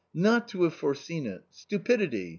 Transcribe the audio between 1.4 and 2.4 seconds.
stupidity